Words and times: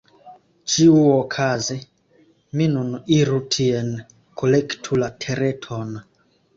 Ĉiuokaze 0.75 1.77
mi 2.57 2.69
nun 2.79 2.91
iru 3.21 3.41
tien, 3.59 3.95
kolektu 4.43 5.03
la 5.05 5.15
Tereton… 5.25 5.99